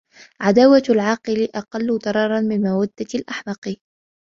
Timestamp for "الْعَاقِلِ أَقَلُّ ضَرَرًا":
0.89-2.41